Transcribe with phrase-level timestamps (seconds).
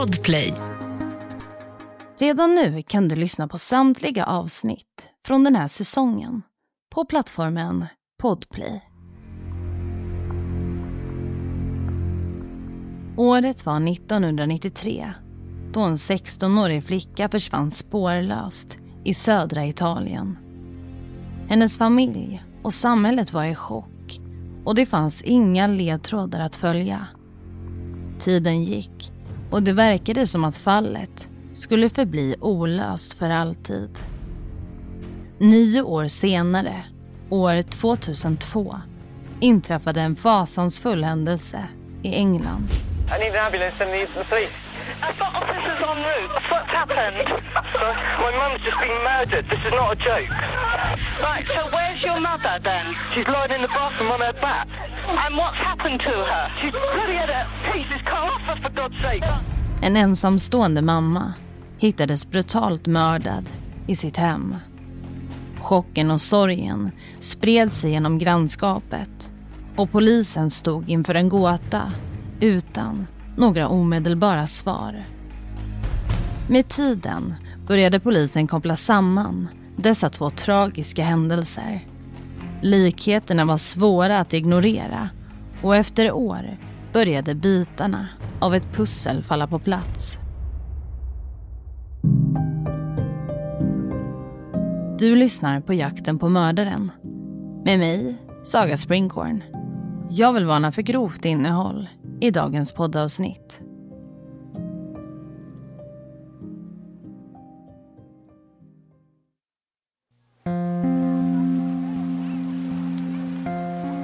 [0.00, 0.54] Podplay.
[2.18, 6.42] Redan nu kan du lyssna på samtliga avsnitt från den här säsongen
[6.94, 7.86] på plattformen
[8.22, 8.82] Podplay.
[13.16, 15.12] Året var 1993
[15.72, 20.38] då en 16-årig flicka försvann spårlöst i södra Italien.
[21.48, 24.20] Hennes familj och samhället var i chock
[24.64, 27.06] och det fanns inga ledtrådar att följa.
[28.18, 29.12] Tiden gick
[29.50, 33.98] och det verkade som att fallet skulle förbli olöst för alltid.
[35.38, 36.84] Nio år senare,
[37.30, 38.76] år 2002,
[39.40, 41.64] inträffade en fasansfull händelse
[42.02, 42.68] i England.
[43.08, 44.69] Jag behöver an polis
[45.00, 45.10] the police.
[45.10, 46.32] I've got officers en route.
[46.50, 47.28] What's happened?
[48.20, 49.46] My mum's just been murdered.
[49.50, 50.30] This is not a joke.
[51.20, 52.94] Right, so where's your mother then?
[53.14, 54.68] She's lying in the bathroom on her back.
[55.08, 56.50] And what's happened to her?
[56.60, 59.24] She's bloody had her pieces cut off her, for God's sake.
[59.82, 61.34] En ensamstående mamma
[61.78, 63.50] hittades brutalt mördad
[63.86, 64.56] i sitt hem.
[65.60, 69.32] Chocken och sorgen spred sig genom grannskapet
[69.76, 71.92] och polisen stod inför en gåta
[72.40, 73.06] utan
[73.40, 75.04] några omedelbara svar.
[76.48, 77.34] Med tiden
[77.66, 81.86] började polisen koppla samman dessa två tragiska händelser.
[82.62, 85.08] Likheterna var svåra att ignorera
[85.62, 86.56] och efter år
[86.92, 88.08] började bitarna
[88.40, 90.18] av ett pussel falla på plats.
[94.98, 96.90] Du lyssnar på Jakten på mördaren.
[97.64, 99.42] Med mig, Saga Springhorn.
[100.10, 101.88] Jag vill varna för grovt innehåll
[102.20, 103.60] i dagens poddavsnitt.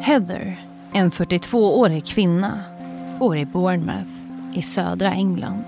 [0.01, 2.61] Heather, en 42-årig kvinna,
[3.19, 4.11] bor i Bournemouth
[4.55, 5.65] i södra England.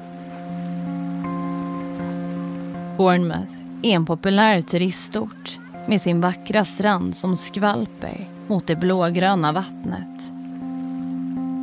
[2.96, 10.17] Bournemouth är en populär turistort med sin vackra strand som skvalper mot det blågröna vattnet.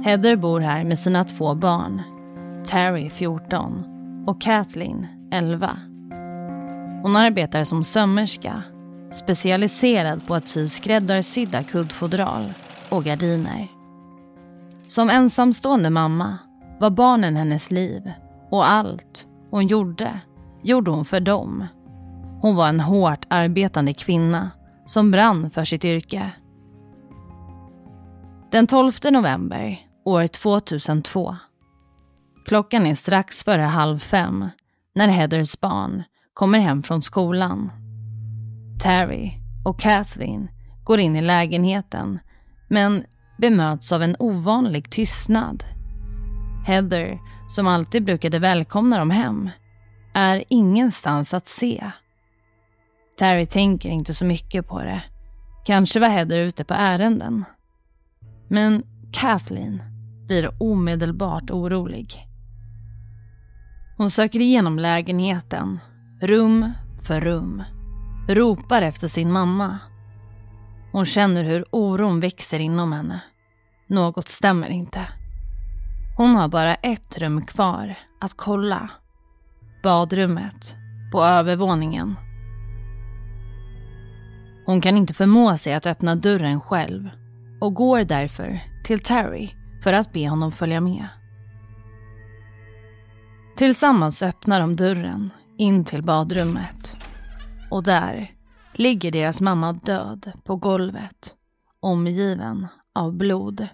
[0.05, 2.01] Heather bor här med sina två barn,
[2.65, 3.83] Terry 14
[4.27, 5.77] och Kathleen 11.
[7.03, 8.63] Hon arbetar som sömmerska,
[9.11, 12.43] specialiserad på att sy skräddarsydda kuddfodral
[12.89, 13.67] och gardiner.
[14.83, 16.37] Som ensamstående mamma
[16.79, 18.11] var barnen hennes liv
[18.51, 20.19] och allt hon gjorde,
[20.63, 21.67] gjorde hon för dem.
[22.41, 24.51] Hon var en hårt arbetande kvinna
[24.85, 26.31] som brann för sitt yrke.
[28.51, 31.35] Den 12 november år 2002.
[32.45, 34.49] Klockan är strax före halv fem
[34.95, 37.71] när Heathers barn kommer hem från skolan.
[38.83, 39.31] Terry
[39.65, 40.47] och Kathleen
[40.83, 42.19] går in i lägenheten
[42.67, 43.03] men
[43.37, 45.63] bemöts av en ovanlig tystnad.
[46.65, 49.49] Heather, som alltid brukade välkomna dem hem,
[50.13, 51.91] är ingenstans att se.
[53.19, 55.01] Terry tänker inte så mycket på det.
[55.65, 57.45] Kanske var Heather ute på ärenden.
[58.47, 58.83] Men
[59.13, 59.94] Kathleen
[60.27, 62.27] blir omedelbart orolig.
[63.97, 65.79] Hon söker igenom lägenheten,
[66.21, 66.71] rum
[67.01, 67.63] för rum.
[68.27, 69.79] Ropar efter sin mamma.
[70.91, 73.21] Hon känner hur oron växer inom henne.
[73.87, 75.07] Något stämmer inte.
[76.17, 78.89] Hon har bara ett rum kvar att kolla.
[79.83, 80.75] Badrummet
[81.11, 82.15] på övervåningen.
[84.65, 87.09] Hon kan inte förmå sig att öppna dörren själv
[87.61, 89.49] och går därför till Terry
[89.85, 91.07] för att be honom följa med.
[93.55, 96.95] Tillsammans öppnar de dörren in till badrummet.
[97.71, 98.31] Och där
[98.73, 101.35] ligger deras mamma död på golvet,
[101.79, 103.67] omgiven av blod.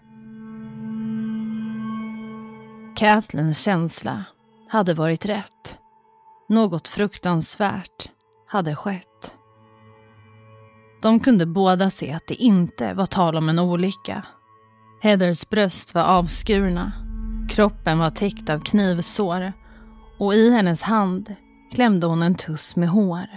[2.96, 4.24] Kathleens känsla
[4.70, 5.78] hade varit rätt.
[6.50, 8.10] Något fruktansvärt
[8.48, 9.36] hade skett.
[11.02, 14.26] De kunde båda se att det inte var tal om en olycka.
[15.04, 16.92] Heathers bröst var avskurna.
[17.50, 19.54] Kroppen var täckt av knivsår
[20.20, 21.36] och i hennes hand
[21.74, 23.28] klämde hon en tuss med hår.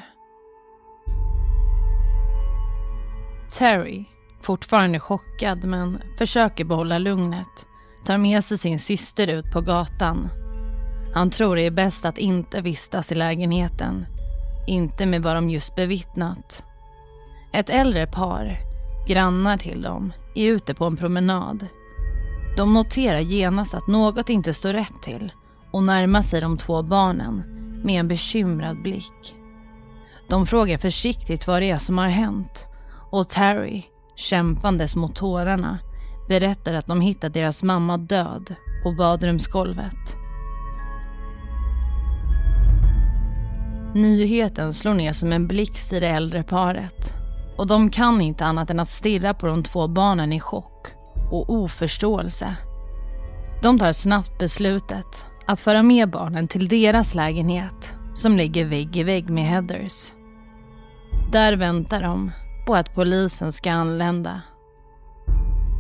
[3.59, 4.05] Terry,
[4.43, 7.67] fortfarande chockad men försöker behålla lugnet,
[8.07, 10.29] tar med sig sin syster ut på gatan.
[11.15, 14.07] Han tror det är bäst att inte vistas i lägenheten.
[14.67, 16.65] Inte med vad de just bevittnat.
[17.53, 18.57] Ett äldre par,
[19.09, 21.67] grannar till dem, är ute på en promenad.
[22.57, 25.33] De noterar genast att något inte står rätt till
[25.71, 27.43] och närmar sig de två barnen
[27.85, 29.37] med en bekymrad blick.
[30.29, 32.67] De frågar försiktigt vad det är som har hänt
[33.11, 33.83] och Terry,
[34.17, 35.79] kämpandes mot tårarna,
[36.29, 40.17] berättar att de hittat deras mamma död på badrumsgolvet.
[43.95, 47.24] Nyheten slår ner som en blixt i det äldre paret.
[47.57, 50.89] Och de kan inte annat än att stirra på de två barnen i chock
[51.31, 52.57] och oförståelse.
[53.63, 59.03] De tar snabbt beslutet att föra med barnen till deras lägenhet som ligger vägg i
[59.03, 60.13] vägg med Heathers.
[61.33, 62.33] Där väntar de
[62.67, 64.43] på att polisen ska anlända.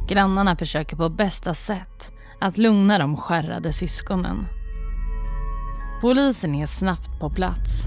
[0.08, 4.46] Grannarna försöker på bästa sätt att lugna de skärrade syskonen.
[6.00, 7.84] Polisen är snabbt på plats.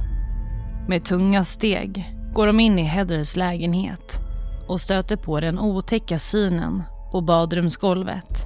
[0.87, 4.19] Med tunga steg går de in i Heathers lägenhet
[4.67, 8.45] och stöter på den otäcka synen på badrumsgolvet.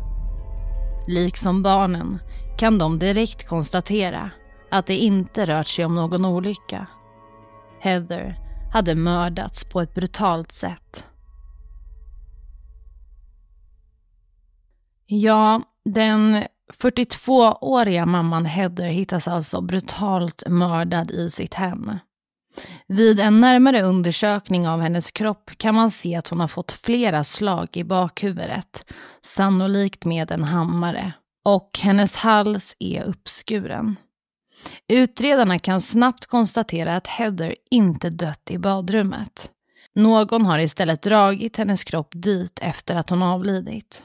[1.07, 2.19] Liksom barnen
[2.57, 4.31] kan de direkt konstatera
[4.72, 6.88] att det inte rört sig om någon olycka.
[7.81, 8.36] Heather
[8.74, 11.06] hade mördats på ett brutalt sätt.
[15.06, 16.44] Ja, den
[16.74, 21.92] 42-åriga mamman Heather hittas alltså brutalt mördad i sitt hem.
[22.88, 27.24] Vid en närmare undersökning av hennes kropp kan man se att hon har fått flera
[27.24, 31.13] slag i bakhuvudet, sannolikt med en hammare.
[31.45, 33.95] Och hennes hals är uppskuren.
[34.88, 39.51] Utredarna kan snabbt konstatera att Heather inte dött i badrummet.
[39.95, 44.03] Någon har istället dragit hennes kropp dit efter att hon avlidit.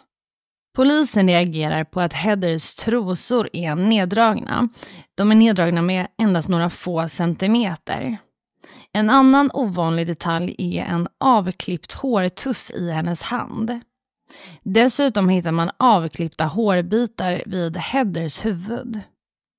[0.76, 4.68] Polisen reagerar på att Heathers trosor är neddragna.
[5.14, 8.18] De är neddragna med endast några få centimeter.
[8.92, 13.80] En annan ovanlig detalj är en avklippt hårtuss i hennes hand.
[14.62, 19.00] Dessutom hittar man avklippta hårbitar vid Heathers huvud.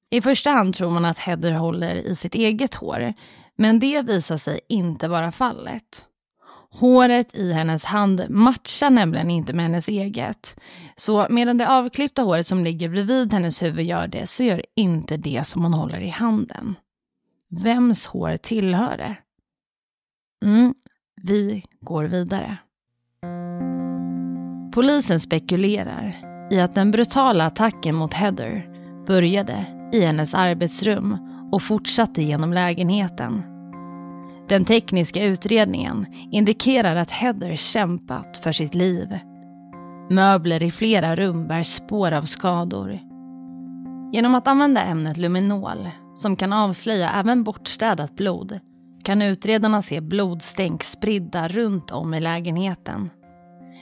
[0.09, 3.13] I första hand tror man att Heather håller i sitt eget hår,
[3.57, 6.05] men det visar sig inte vara fallet.
[6.69, 10.59] Håret i hennes hand matchar nämligen inte med hennes eget.
[10.95, 15.17] Så medan det avklippta håret som ligger bredvid hennes huvud gör det, så gör inte
[15.17, 16.75] det som hon håller i handen.
[17.49, 19.15] Vems hår tillhör det?
[20.45, 20.73] Mm,
[21.21, 22.57] vi går vidare.
[24.73, 26.15] Polisen spekulerar
[26.51, 28.69] i att den brutala attacken mot Heather
[29.07, 31.17] började i hennes arbetsrum
[31.51, 33.43] och fortsatte genom lägenheten.
[34.49, 39.19] Den tekniska utredningen indikerar att Heather kämpat för sitt liv.
[40.09, 42.99] Möbler i flera rum bär spår av skador.
[44.13, 48.59] Genom att använda ämnet luminol, som kan avslöja även bortstädat blod,
[49.03, 53.09] kan utredarna se blodstänk spridda runt om i lägenheten.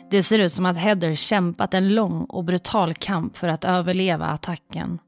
[0.09, 4.25] Det ser ut som att Heather kämpat en lång och brutal kamp för att överleva
[4.25, 4.99] attacken.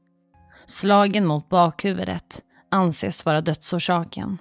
[0.66, 4.38] Slagen mot bakhuvudet anses vara dödsorsaken.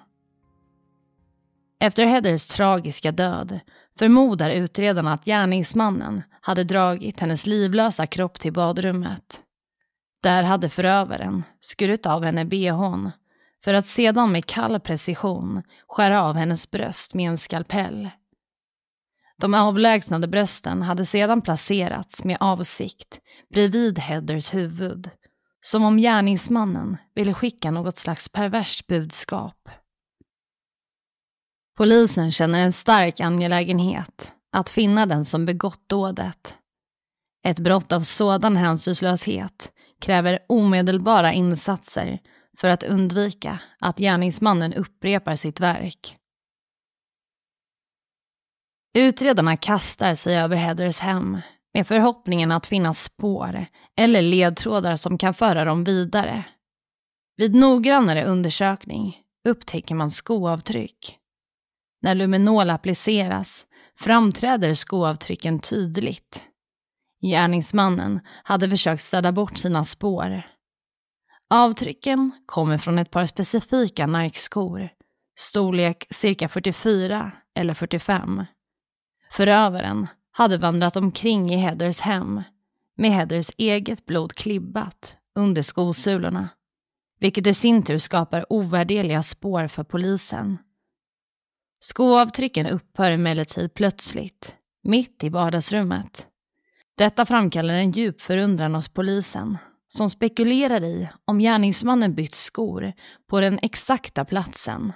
[1.79, 3.59] Efter Heathers tragiska död
[3.99, 9.43] förmodar utredarna att gärningsmannen hade dragit hennes livlösa kropp till badrummet.
[10.21, 13.11] Där hade förövaren skurit av henne behån
[13.63, 18.09] för att sedan med kall precision skära av hennes bröst med en skalpell.
[19.37, 25.09] De avlägsnade brösten hade sedan placerats med avsikt bredvid Heathers huvud
[25.61, 29.69] som om gärningsmannen ville skicka något slags perverst budskap.
[31.77, 36.57] Polisen känner en stark angelägenhet att finna den som begått dådet.
[37.43, 42.19] Ett brott av sådan hänsynslöshet kräver omedelbara insatser
[42.57, 46.17] för att undvika att gärningsmannen upprepar sitt verk.
[48.97, 51.41] Utredarna kastar sig över Heathers hem
[51.73, 56.43] med förhoppningen att finna spår eller ledtrådar som kan föra dem vidare.
[57.37, 61.17] Vid noggrannare undersökning upptäcker man skoavtryck.
[62.01, 63.65] När luminol appliceras
[63.99, 66.43] framträder skoavtrycken tydligt.
[67.21, 70.41] Gärningsmannen hade försökt städa bort sina spår.
[71.49, 74.89] Avtrycken kommer från ett par specifika Nike-skor,
[75.37, 78.45] storlek cirka 44 eller 45.
[79.31, 82.43] Förövaren hade vandrat omkring i Heathers hem
[82.95, 86.49] med Heathers eget blod klibbat under skosulorna,
[87.19, 90.57] vilket i sin tur skapar ovärderliga spår för polisen.
[91.79, 96.26] Skoavtrycken upphör emellertid plötsligt, mitt i vardagsrummet.
[96.97, 102.93] Detta framkallar en djup förundran hos polisen som spekulerar i om gärningsmannen bytt skor
[103.29, 104.93] på den exakta platsen.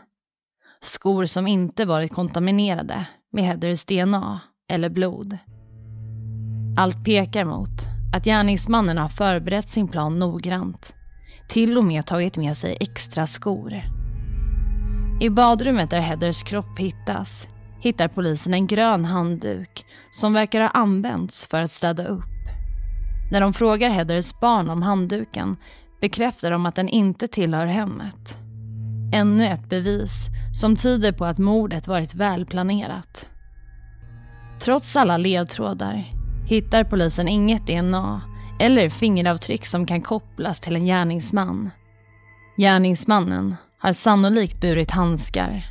[0.79, 5.38] Skor som inte varit kontaminerade med Heathers DNA eller blod.
[6.77, 7.81] Allt pekar mot
[8.15, 10.93] att gärningsmannen har förberett sin plan noggrant.
[11.50, 13.81] Till och med tagit med sig extra skor.
[15.22, 17.48] I badrummet där Heathers kropp hittas
[17.82, 22.24] hittar polisen en grön handduk som verkar ha använts för att städa upp.
[23.32, 25.58] När de frågar Heathers barn om handduken
[26.02, 28.38] bekräftar de att den inte tillhör hemmet.
[29.14, 30.28] Ännu ett bevis
[30.62, 33.28] som tyder på att mordet varit välplanerat.
[34.62, 36.04] Trots alla ledtrådar
[36.46, 38.22] hittar polisen inget DNA
[38.60, 41.70] eller fingeravtryck som kan kopplas till en gärningsman.
[42.58, 45.71] Gärningsmannen har sannolikt burit handskar.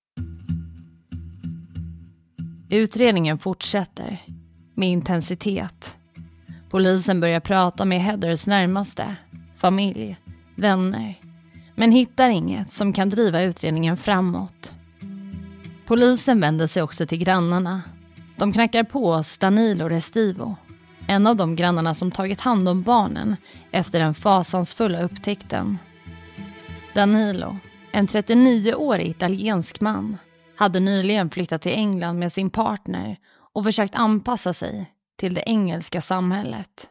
[2.71, 4.17] Utredningen fortsätter
[4.75, 5.95] med intensitet.
[6.69, 9.15] Polisen börjar prata med Heathers närmaste,
[9.55, 10.17] familj,
[10.55, 11.15] vänner
[11.75, 14.71] men hittar inget som kan driva utredningen framåt.
[15.85, 17.81] Polisen vänder sig också till grannarna.
[18.37, 20.55] De knackar på hos Danilo Restivo,
[21.07, 23.35] en av de grannarna som tagit hand om barnen
[23.71, 25.77] efter den fasansfulla upptäckten.
[26.93, 27.57] Danilo,
[27.91, 30.17] en 39-årig italiensk man,
[30.55, 33.17] hade nyligen flyttat till England med sin partner
[33.53, 36.89] och försökt anpassa sig till det engelska samhället.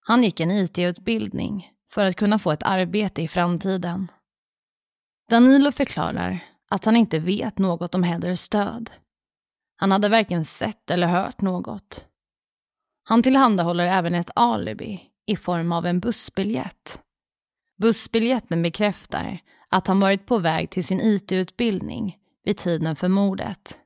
[0.00, 4.08] Han gick en IT-utbildning för att kunna få ett arbete i framtiden.
[5.30, 8.90] Danilo förklarar att han inte vet något om Heathers död.
[9.76, 12.06] Han hade varken sett eller hört något.
[13.04, 17.00] Han tillhandahåller även ett alibi i form av en bussbiljett.
[17.80, 23.78] Bussbiljetten bekräftar att han varit på väg till sin IT-utbildning vid tiden för mordet.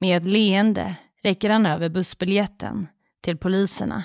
[0.00, 2.86] Med ett leende räcker han över bussbiljetten
[3.22, 4.04] till poliserna.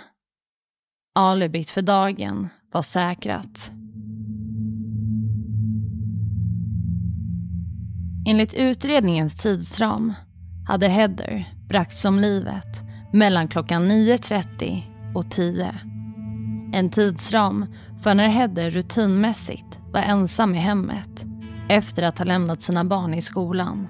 [1.16, 3.72] Alibit för dagen var säkrat.
[8.28, 10.14] Enligt utredningens tidsram
[10.68, 12.82] hade Heather bragts om livet
[13.14, 14.82] mellan klockan 9.30
[15.16, 15.76] och 10.
[16.74, 17.66] En tidsram
[18.04, 21.26] för när Heather rutinmässigt var ensam i hemmet
[21.70, 23.88] efter att ha lämnat sina barn i skolan.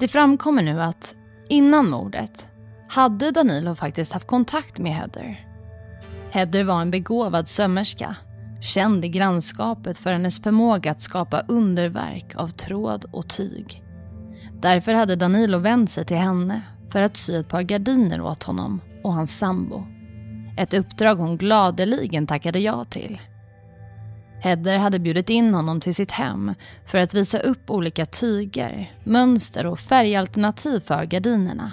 [0.00, 1.14] Det framkommer nu att
[1.48, 2.48] innan mordet
[2.88, 5.46] hade Danilo faktiskt haft kontakt med Heather.
[6.30, 8.16] Heather var en begåvad sömmerska,
[8.62, 13.82] känd i grannskapet för hennes förmåga att skapa underverk av tråd och tyg.
[14.60, 18.80] Därför hade Danilo vänt sig till henne för att sy ett par gardiner åt honom
[19.04, 19.86] och hans sambo.
[20.56, 23.20] Ett uppdrag hon gladeligen tackade ja till.
[24.40, 26.54] Hedder hade bjudit in honom till sitt hem
[26.86, 31.72] för att visa upp olika tyger, mönster och färgalternativ för gardinerna.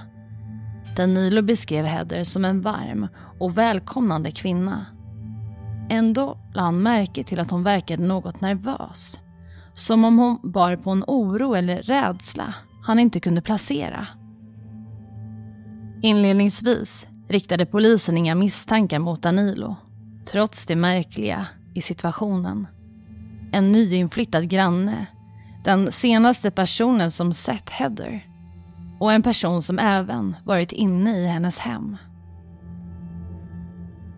[0.95, 3.07] Danilo beskrev Hedder som en varm
[3.39, 4.85] och välkomnande kvinna.
[5.89, 9.19] Ändå lade han märke till att hon verkade något nervös.
[9.73, 14.07] Som om hon bar på en oro eller rädsla han inte kunde placera.
[16.01, 19.75] Inledningsvis riktade polisen inga misstankar mot Danilo,
[20.25, 21.47] trots det märkliga
[21.77, 22.67] i situationen.
[23.51, 25.05] En nyinflyttad granne,
[25.63, 28.25] den senaste personen som sett Heather
[28.99, 31.97] och en person som även varit inne i hennes hem.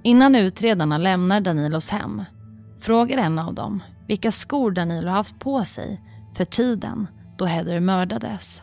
[0.04, 2.24] Innan utredarna lämnar Danilos hem
[2.80, 6.02] frågar en av dem vilka skor Danilo haft på sig
[6.36, 8.62] för tiden då Heather mördades.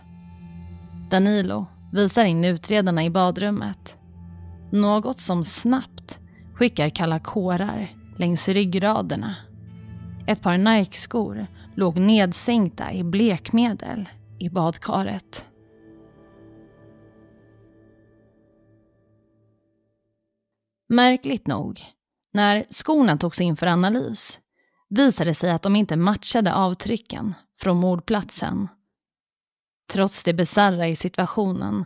[1.10, 3.98] Danilo visar in utredarna i badrummet.
[4.72, 6.18] Något som snabbt
[6.54, 9.36] skickar kalla kårar längs ryggraderna.
[10.26, 14.08] Ett par Nike-skor låg nedsänkta i blekmedel
[14.38, 15.46] i badkaret.
[20.88, 21.84] Märkligt nog,
[22.32, 24.38] när skorna togs in för analys
[24.88, 28.68] visade det sig att de inte matchade avtrycken från mordplatsen.
[29.92, 31.84] Trots det bizarra i situationen,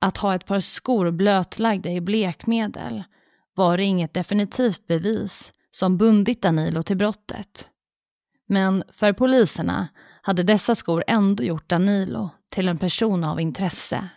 [0.00, 3.04] att ha ett par skor blötlagda i blekmedel,
[3.54, 7.68] var det inget definitivt bevis som bundit Danilo till brottet.
[8.48, 9.88] Men för poliserna
[10.22, 14.08] hade dessa skor ändå gjort Danilo till en person av intresse.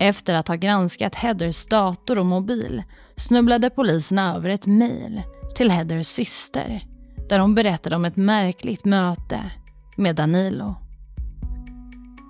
[0.00, 2.82] Efter att ha granskat Heathers dator och mobil
[3.16, 5.22] snubblade poliserna över ett mejl
[5.54, 6.84] till Heathers syster
[7.28, 9.50] där hon berättade om ett märkligt möte
[9.96, 10.74] med Danilo.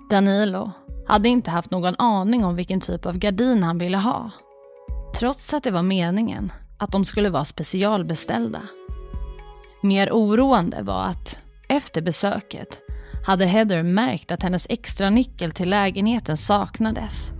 [0.09, 0.71] Danilo
[1.07, 4.31] hade inte haft någon aning om vilken typ av gardin han ville ha.
[5.19, 8.61] Trots att det var meningen att de skulle vara specialbeställda.
[9.81, 12.81] Mer oroande var att efter besöket
[13.25, 17.31] hade Heather märkt att hennes extra nyckel till lägenheten saknades.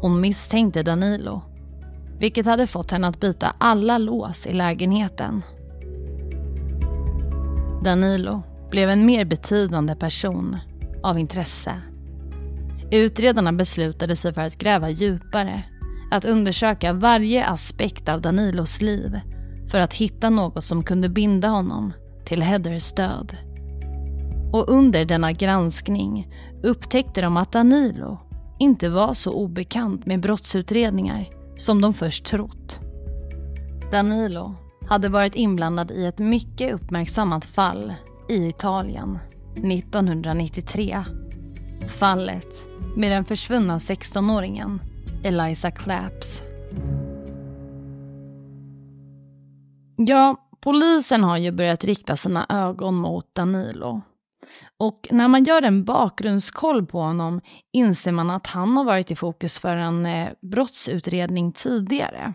[0.00, 1.42] Hon misstänkte Danilo,
[2.18, 5.42] vilket hade fått henne att byta alla lås i lägenheten.
[7.84, 10.56] Danilo blev en mer betydande person
[11.02, 11.72] av intresse.
[12.90, 15.62] Utredarna beslutade sig för att gräva djupare,
[16.10, 19.20] att undersöka varje aspekt av Danilos liv
[19.70, 21.92] för att hitta något som kunde binda honom
[22.24, 23.36] till Heathers död.
[24.52, 26.28] Och under denna granskning
[26.62, 28.18] upptäckte de att Danilo
[28.58, 32.80] inte var så obekant med brottsutredningar som de först trott.
[33.92, 34.54] Danilo
[34.88, 37.94] hade varit inblandad i ett mycket uppmärksammat fall
[38.28, 39.18] i Italien
[39.56, 41.04] 1993.
[41.88, 44.78] Fallet med den försvunna 16-åringen
[45.24, 46.42] Eliza Claps.
[49.96, 54.02] Ja, polisen har ju börjat rikta sina ögon mot Danilo.
[54.78, 57.40] Och när man gör en bakgrundskoll på honom
[57.72, 62.34] inser man att han har varit i fokus för en eh, brottsutredning tidigare.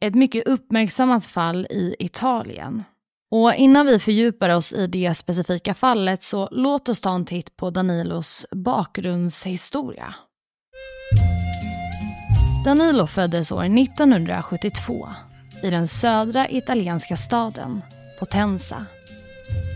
[0.00, 2.84] Ett mycket uppmärksammat fall i Italien.
[3.30, 7.56] Och innan vi fördjupar oss i det specifika fallet så låt oss ta en titt
[7.56, 10.14] på Danilos bakgrundshistoria.
[12.64, 15.08] Danilo föddes år 1972
[15.62, 17.82] i den södra italienska staden
[18.18, 18.86] Potenza.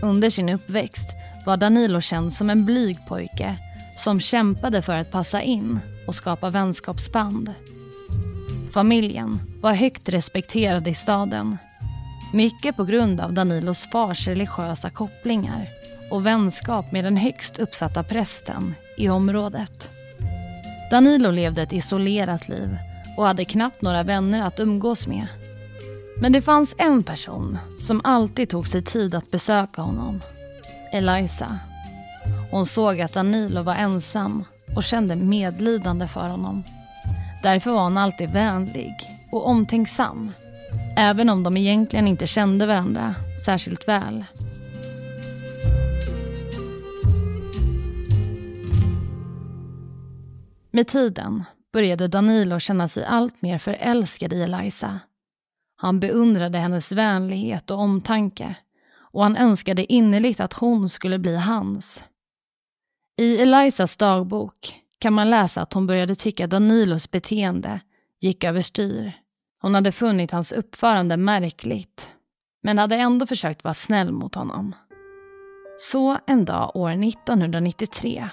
[0.03, 1.09] Under sin uppväxt
[1.45, 3.55] var Danilo känd som en blyg pojke
[3.97, 7.53] som kämpade för att passa in och skapa vänskapsband.
[8.73, 11.57] Familjen var högt respekterad i staden.
[12.33, 15.67] Mycket på grund av Danilos fars religiösa kopplingar
[16.11, 19.98] och vänskap med den högst uppsatta prästen i området.
[20.91, 22.77] Danilo levde ett isolerat liv
[23.17, 25.27] och hade knappt några vänner att umgås med.
[26.21, 30.21] Men det fanns en person som alltid tog sig tid att besöka honom.
[30.93, 31.59] Eliza.
[32.51, 34.43] Hon såg att Danilo var ensam
[34.75, 36.63] och kände medlidande för honom.
[37.43, 38.93] Därför var hon alltid vänlig
[39.31, 40.31] och omtänksam.
[40.97, 44.25] Även om de egentligen inte kände varandra särskilt väl.
[50.71, 54.99] Med tiden började Danilo känna sig allt mer förälskad i Eliza.
[55.75, 58.55] Han beundrade hennes vänlighet och omtanke
[59.11, 62.03] och han önskade innerligt att hon skulle bli hans.
[63.17, 67.79] I Elizas dagbok kan man läsa att hon började tycka Danilos beteende
[68.19, 69.13] gick överstyr.
[69.61, 72.09] Hon hade funnit hans uppförande märkligt,
[72.63, 74.75] men hade ändå försökt vara snäll mot honom.
[75.77, 78.29] Så en dag år 1993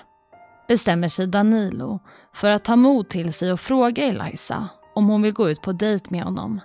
[0.68, 2.00] bestämmer sig Danilo
[2.34, 5.72] för att ta mod till sig och fråga Eliza om hon vill gå ut på
[5.72, 6.60] dejt med honom.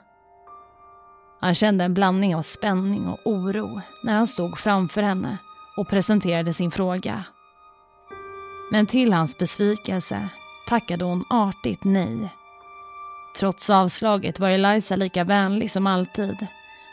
[1.41, 5.37] Han kände en blandning av spänning och oro när han stod framför henne
[5.77, 7.23] och presenterade sin fråga.
[8.71, 10.29] Men till hans besvikelse
[10.67, 12.35] tackade hon artigt nej.
[13.39, 16.47] Trots avslaget var Eliza lika vänlig som alltid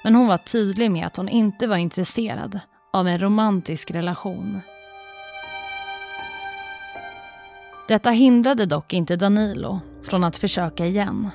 [0.05, 2.61] men hon var tydlig med att hon inte var intresserad
[2.93, 4.61] av en romantisk relation.
[7.89, 11.31] Detta hindrade dock inte Danilo från att försöka igen.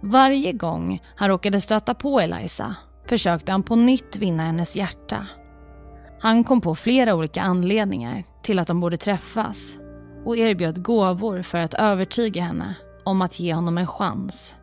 [0.00, 2.76] Varje gång han råkade stöta på Eliza
[3.08, 5.26] försökte han på nytt vinna hennes hjärta.
[6.20, 9.76] Han kom på flera olika anledningar till att de borde träffas
[10.24, 14.54] och erbjöd gåvor för att övertyga henne om att ge honom en chans.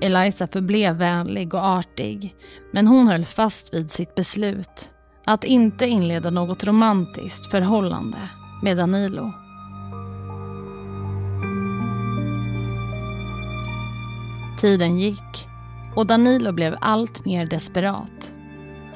[0.00, 2.34] Eliza förblev vänlig och artig
[2.72, 4.90] men hon höll fast vid sitt beslut
[5.24, 8.18] att inte inleda något romantiskt förhållande
[8.62, 9.43] med Danilo.
[14.64, 15.48] Tiden gick
[15.94, 18.34] och Danilo blev allt mer desperat.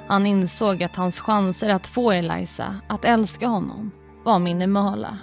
[0.07, 3.91] Han insåg att hans chanser att få Eliza att älska honom
[4.25, 5.19] var minimala.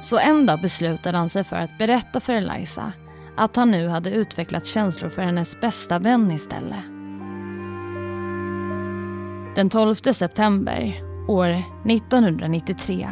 [0.00, 2.92] Så en dag beslutade han sig för att berätta för Eliza
[3.36, 6.84] att han nu hade utvecklat känslor för hennes bästa vän istället.
[9.54, 13.08] Den 12 september år 1993.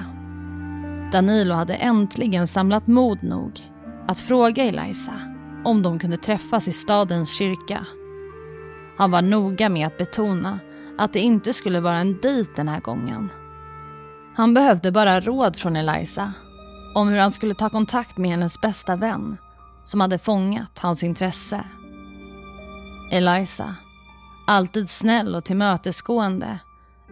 [1.12, 3.60] Danilo hade äntligen samlat mod nog
[4.06, 7.86] att fråga Eliza om de kunde träffas i stadens kyrka.
[8.98, 10.58] Han var noga med att betona
[10.98, 13.30] att det inte skulle vara en dejt den här gången.
[14.36, 16.32] Han behövde bara råd från Eliza
[16.94, 19.36] om hur han skulle ta kontakt med hennes bästa vän
[19.84, 21.64] som hade fångat hans intresse.
[23.12, 23.76] Eliza
[24.46, 26.58] alltid snäll och tillmötesgående,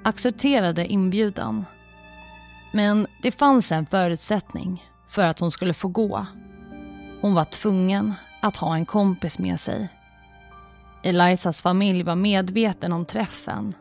[0.04, 1.64] accepterade inbjudan.
[2.72, 6.26] Men det fanns en förutsättning för att hon skulle få gå.
[7.20, 9.88] Hon var tvungen att ha en kompis med sig.
[11.02, 13.74] Elisas familj var medveten om träffen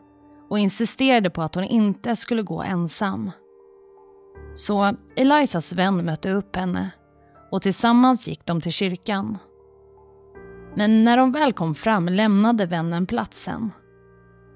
[0.50, 3.30] och insisterade på att hon inte skulle gå ensam.
[4.54, 6.90] Så Elisas vän mötte upp henne
[7.50, 9.38] och tillsammans gick de till kyrkan.
[10.76, 13.70] Men när de väl kom fram lämnade vännen platsen.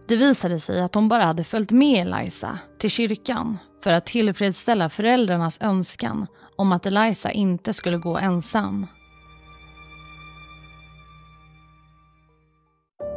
[0.09, 4.89] Det visade sig att hon bara hade följt med Eliza till kyrkan för att tillfredsställa
[4.89, 8.87] föräldrarnas önskan om att Eliza inte skulle gå ensam.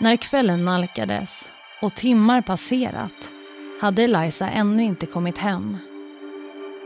[0.00, 1.50] När kvällen nalkades
[1.82, 3.30] och timmar passerat
[3.80, 5.78] hade Eliza ännu inte kommit hem.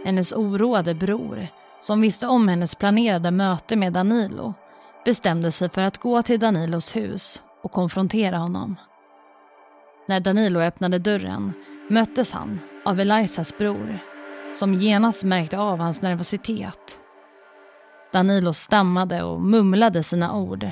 [0.05, 1.49] Hennes oroade bror,
[1.81, 4.55] som visste om hennes planerade möte med Danilo,
[5.05, 8.77] bestämde sig för att gå till Danilos hus och konfrontera honom.
[10.09, 11.53] När Danilo öppnade dörren
[11.89, 13.99] möttes han av Elizas bror,
[14.55, 17.01] som genast märkte av hans nervositet.
[18.13, 20.71] Danilo stammade och mumlade sina ord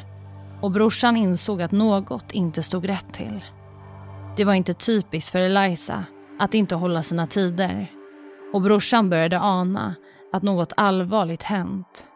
[0.60, 3.44] och brorsan insåg att något inte stod rätt till.
[4.36, 6.04] Det var inte typiskt för Eliza
[6.38, 7.86] att inte hålla sina tider
[8.52, 9.94] och brorsan började ana
[10.32, 12.06] att något allvarligt hänt.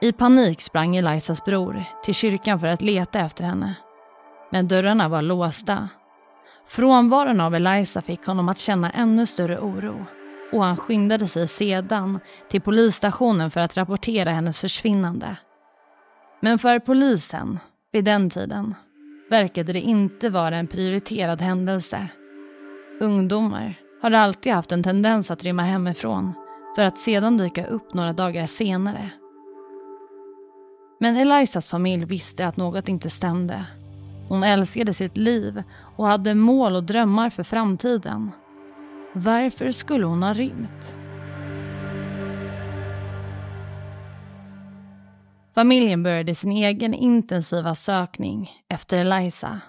[0.00, 3.74] I panik sprang Elizas bror till kyrkan för att leta efter henne.
[4.50, 5.88] Men dörrarna var låsta.
[6.66, 10.06] Frånvaron av Eliza fick honom att känna ännu större oro
[10.52, 15.36] och han skyndade sig sedan till polisstationen för att rapportera hennes försvinnande.
[16.40, 17.58] Men för polisen,
[17.92, 18.74] vid den tiden,
[19.30, 22.08] verkade det inte vara en prioriterad händelse.
[23.00, 26.32] Ungdomar har alltid haft en tendens att rymma hemifrån
[26.76, 29.10] för att sedan dyka upp några dagar senare.
[31.00, 33.66] Men Elizas familj visste att något inte stämde.
[34.28, 35.62] Hon älskade sitt liv
[35.96, 38.30] och hade mål och drömmar för framtiden.
[39.12, 40.94] Varför skulle hon ha rymt?
[45.58, 49.60] Familjen började sin egen intensiva sökning efter Eliza.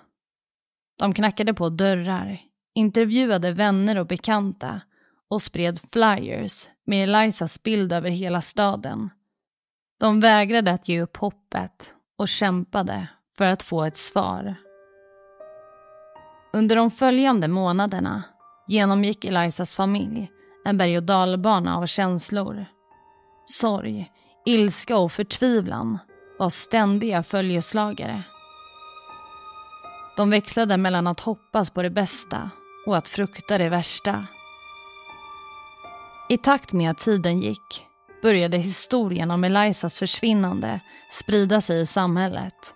[1.00, 2.40] De knackade på dörrar,
[2.76, 4.82] intervjuade vänner och bekanta
[5.30, 9.10] och spred flyers med Elizas bild över hela staden.
[10.00, 14.56] De vägrade att ge upp hoppet och kämpade för att få ett svar.
[16.54, 18.24] Under de följande månaderna
[18.68, 20.32] genomgick Elizas familj
[20.66, 22.66] en berg och dalbana av känslor.
[23.46, 24.12] Sorg,
[24.48, 25.98] ilska och förtvivlan
[26.40, 28.24] var ständiga följeslagare.
[30.18, 32.50] De växlade mellan att hoppas på det bästa
[32.88, 34.28] och att frukta det värsta.
[36.30, 37.86] I takt med att tiden gick
[38.22, 40.80] började historien om Elisas försvinnande
[41.12, 42.74] sprida sig i samhället.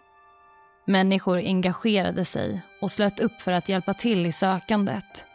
[0.87, 5.25] Människor engagerade sig och slöt upp för att hjälpa till i sökandet.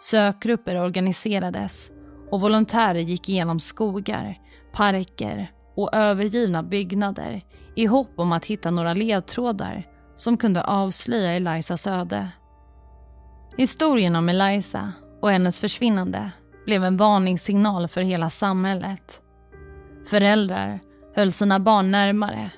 [0.00, 1.90] Sökgrupper organiserades
[2.30, 4.38] och volontärer gick igenom skogar,
[4.72, 7.42] parker och övergivna byggnader
[7.76, 12.28] i hopp om att hitta några ledtrådar som kunde avslöja Elizas öde.
[13.56, 16.30] Historien om Eliza och hennes försvinnande
[16.64, 19.20] blev en varningssignal för hela samhället.
[20.06, 20.80] Föräldrar
[21.14, 22.50] höll sina barn närmare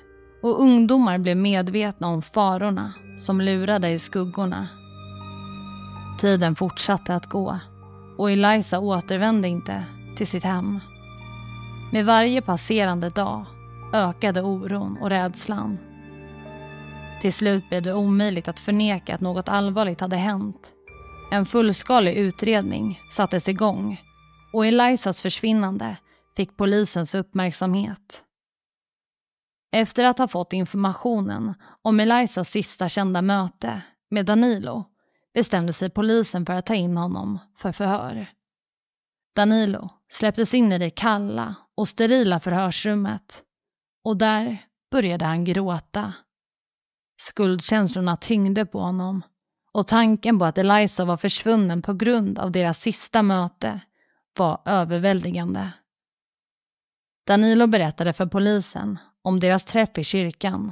[0.43, 4.67] och ungdomar blev medvetna om farorna som lurade i skuggorna.
[6.19, 7.59] Tiden fortsatte att gå
[8.17, 9.83] och Eliza återvände inte
[10.17, 10.79] till sitt hem.
[11.91, 13.45] Med varje passerande dag
[13.93, 15.77] ökade oron och rädslan.
[17.21, 20.73] Till slut blev det omöjligt att förneka att något allvarligt hade hänt.
[21.31, 24.01] En fullskalig utredning sattes igång
[24.53, 25.97] och Elizas försvinnande
[26.35, 28.23] fick polisens uppmärksamhet.
[29.71, 34.85] Efter att ha fått informationen om Elizas sista kända möte med Danilo
[35.33, 38.27] bestämde sig polisen för att ta in honom för förhör.
[39.35, 43.43] Danilo släpptes in i det kalla och sterila förhörsrummet
[44.03, 46.13] och där började han gråta.
[47.17, 49.21] Skuldkänslorna tyngde på honom
[49.71, 53.81] och tanken på att Eliza var försvunnen på grund av deras sista möte
[54.37, 55.71] var överväldigande.
[57.27, 60.71] Danilo berättade för polisen om deras träff i kyrkan.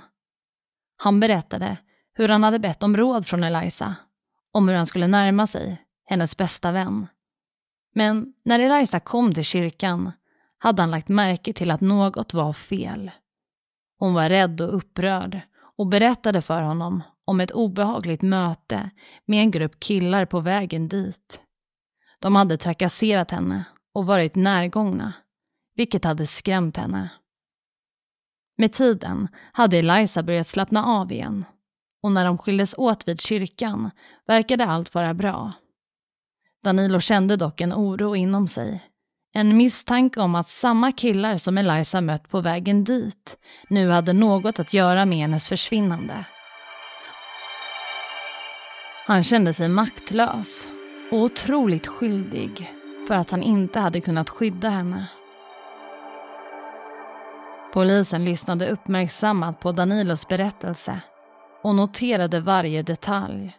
[0.97, 1.77] Han berättade
[2.13, 3.95] hur han hade bett om råd från Eliza
[4.51, 7.07] om hur han skulle närma sig hennes bästa vän.
[7.93, 10.11] Men när Eliza kom till kyrkan
[10.57, 13.11] hade han lagt märke till att något var fel.
[13.99, 15.41] Hon var rädd och upprörd
[15.77, 18.89] och berättade för honom om ett obehagligt möte
[19.25, 21.39] med en grupp killar på vägen dit.
[22.19, 25.13] De hade trakasserat henne och varit närgångna,
[25.75, 27.11] vilket hade skrämt henne.
[28.57, 31.45] Med tiden hade Eliza börjat slappna av igen
[32.01, 33.91] och när de skildes åt vid kyrkan
[34.27, 35.53] verkade allt vara bra.
[36.63, 38.81] Danilo kände dock en oro inom sig.
[39.33, 43.37] En misstanke om att samma killar som Eliza mött på vägen dit
[43.69, 46.25] nu hade något att göra med hennes försvinnande.
[49.05, 50.67] Han kände sig maktlös
[51.11, 52.73] och otroligt skyldig
[53.07, 55.07] för att han inte hade kunnat skydda henne.
[57.73, 61.01] Polisen lyssnade uppmärksammat på Danilos berättelse
[61.63, 63.57] och noterade varje detalj.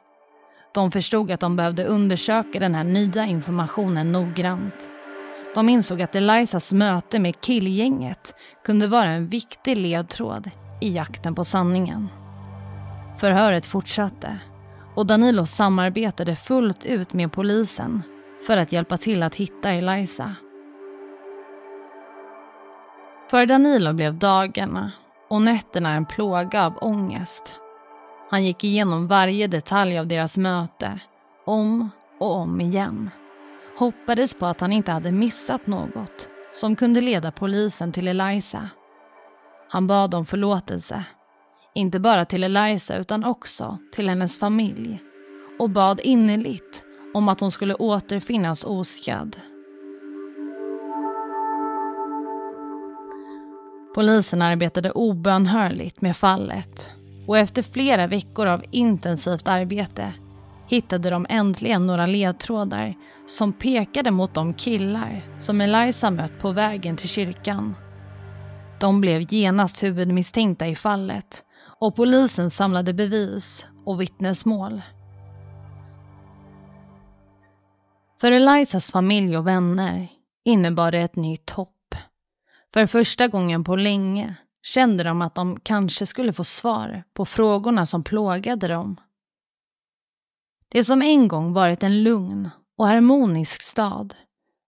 [0.74, 4.90] De förstod att de behövde undersöka den här nya informationen noggrant.
[5.54, 8.34] De insåg att Elisas möte med killgänget
[8.64, 12.08] kunde vara en viktig ledtråd i jakten på sanningen.
[13.18, 14.38] Förhöret fortsatte
[14.94, 18.02] och Danilo samarbetade fullt ut med polisen
[18.46, 20.34] för att hjälpa till att hitta Elisa.
[23.30, 24.92] För Danilo blev dagarna
[25.30, 27.60] och nätterna en plåga av ångest.
[28.30, 31.00] Han gick igenom varje detalj av deras möte,
[31.46, 33.10] om och om igen.
[33.78, 38.68] Hoppades på att han inte hade missat något som kunde leda polisen till Eliza.
[39.68, 41.04] Han bad om förlåtelse.
[41.74, 45.02] Inte bara till Eliza utan också till hennes familj.
[45.58, 46.82] Och bad innerligt
[47.14, 49.37] om att hon skulle återfinnas oskadd.
[53.94, 56.90] Polisen arbetade obönhörligt med fallet
[57.26, 60.12] och efter flera veckor av intensivt arbete
[60.68, 62.94] hittade de äntligen några ledtrådar
[63.26, 67.74] som pekade mot de killar som Eliza mött på vägen till kyrkan.
[68.80, 71.44] De blev genast huvudmisstänkta i fallet
[71.80, 74.82] och polisen samlade bevis och vittnesmål.
[78.20, 80.08] För Elizas familj och vänner
[80.44, 81.94] innebar det ett nytt hopp.
[82.74, 84.34] För första gången på länge
[84.64, 88.96] kände de att de kanske skulle få svar på frågorna som plågade dem.
[90.68, 94.14] Det som en gång varit en lugn och harmonisk stad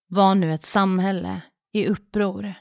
[0.09, 1.41] var nu ett samhälle
[1.73, 2.55] i uppror.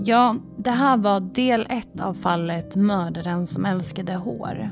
[0.00, 4.70] Ja, det här var del ett av fallet Mördaren som älskade hår.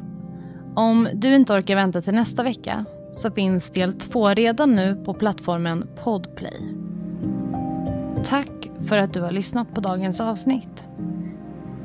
[0.77, 5.15] Om du inte orkar vänta till nästa vecka så finns del två redan nu på
[5.15, 6.92] plattformen Podplay.
[8.33, 10.85] Tack för att du har lyssnat på dagens avsnitt.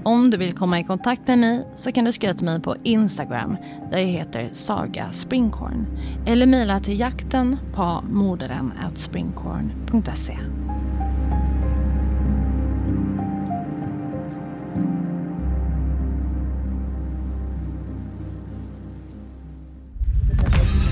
[0.04, 2.76] Om du vill komma i kontakt med mig så kan du skriva till mig på
[2.84, 3.58] Instagram
[3.92, 5.88] där jag heter Saga Springkorn
[6.26, 10.38] eller mejla till jakten på mordaren springkorn.se.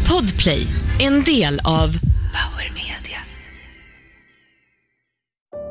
[0.09, 0.67] Podplay,
[0.99, 2.04] en del av